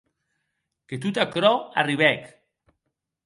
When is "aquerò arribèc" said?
1.25-2.23